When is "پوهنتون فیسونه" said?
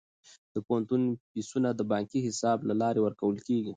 0.67-1.69